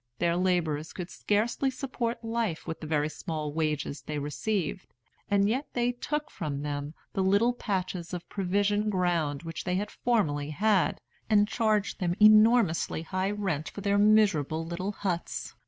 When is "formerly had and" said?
9.91-11.47